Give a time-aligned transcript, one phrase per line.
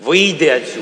[0.00, 0.81] выйди отсюда.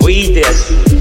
[0.00, 0.93] Выйди отсюда.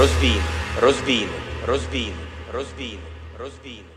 [0.00, 0.42] розбійник,
[0.80, 1.30] розбійник,
[1.66, 2.14] розбійник,
[2.52, 2.98] розбійник,
[3.38, 3.89] розбійник.